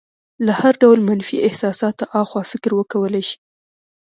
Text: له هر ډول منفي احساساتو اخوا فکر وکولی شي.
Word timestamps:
له 0.45 0.53
هر 0.61 0.73
ډول 0.81 0.99
منفي 1.09 1.37
احساساتو 1.47 2.05
اخوا 2.21 2.41
فکر 2.51 2.71
وکولی 2.75 3.23
شي. 3.29 3.37